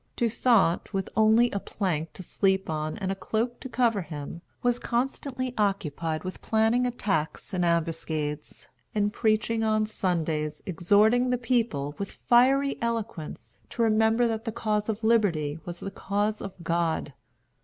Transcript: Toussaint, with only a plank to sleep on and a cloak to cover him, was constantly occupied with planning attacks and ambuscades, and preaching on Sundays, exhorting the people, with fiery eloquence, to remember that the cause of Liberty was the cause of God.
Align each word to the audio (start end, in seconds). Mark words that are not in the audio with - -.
Toussaint, 0.15 0.91
with 0.93 1.09
only 1.15 1.51
a 1.51 1.59
plank 1.59 2.11
to 2.13 2.23
sleep 2.23 2.71
on 2.71 2.97
and 2.97 3.11
a 3.11 3.15
cloak 3.15 3.59
to 3.59 3.69
cover 3.69 4.01
him, 4.01 4.41
was 4.63 4.79
constantly 4.79 5.53
occupied 5.59 6.23
with 6.23 6.41
planning 6.41 6.87
attacks 6.87 7.53
and 7.53 7.63
ambuscades, 7.63 8.67
and 8.95 9.13
preaching 9.13 9.63
on 9.63 9.85
Sundays, 9.85 10.59
exhorting 10.65 11.29
the 11.29 11.37
people, 11.37 11.93
with 11.99 12.13
fiery 12.13 12.79
eloquence, 12.81 13.57
to 13.69 13.83
remember 13.83 14.27
that 14.27 14.43
the 14.43 14.51
cause 14.51 14.89
of 14.89 15.03
Liberty 15.03 15.59
was 15.65 15.81
the 15.81 15.91
cause 15.91 16.41
of 16.41 16.53
God. 16.63 17.13